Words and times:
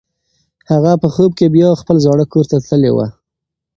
هغه 0.71 0.91
په 1.01 1.07
خوب 1.13 1.31
کې 1.39 1.53
بیا 1.55 1.69
خپل 1.81 1.97
زاړه 2.05 2.25
کور 2.33 2.45
ته 2.51 2.57
تللې 2.67 2.91
وه. 2.95 3.07